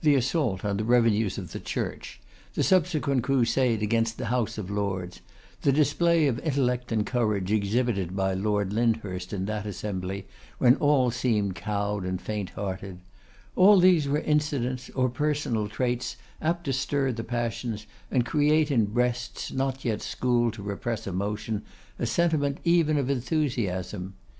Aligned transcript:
The 0.00 0.16
assault 0.16 0.64
on 0.64 0.76
the 0.78 0.82
revenues 0.84 1.38
of 1.38 1.52
the 1.52 1.60
Church; 1.60 2.20
the 2.54 2.64
subsequent 2.64 3.22
crusade 3.22 3.80
against 3.80 4.18
the 4.18 4.24
House 4.26 4.58
of 4.58 4.72
Lords; 4.72 5.20
the 5.60 5.70
display 5.70 6.26
of 6.26 6.40
intellect 6.40 6.90
and 6.90 7.06
courage 7.06 7.52
exhibited 7.52 8.16
by 8.16 8.34
Lord 8.34 8.72
Lyndhurst 8.72 9.32
in 9.32 9.44
that 9.44 9.64
assembly, 9.64 10.26
when 10.58 10.74
all 10.74 11.12
seemed 11.12 11.54
cowed 11.54 12.04
and 12.04 12.20
faint 12.20 12.50
hearted; 12.50 13.02
all 13.54 13.78
these 13.78 14.08
were 14.08 14.18
incidents 14.18 14.90
or 14.96 15.08
personal 15.08 15.68
traits 15.68 16.16
apt 16.40 16.64
to 16.64 16.72
stir 16.72 17.12
the 17.12 17.22
passions, 17.22 17.86
and 18.10 18.26
create 18.26 18.68
in 18.72 18.86
breasts 18.86 19.52
not 19.52 19.84
yet 19.84 20.02
schooled 20.02 20.54
to 20.54 20.62
repress 20.64 21.06
emotion, 21.06 21.62
a 22.00 22.04
sentiment 22.06 22.58
even 22.64 22.98
of 22.98 23.08
enthusiasm. 23.08 24.14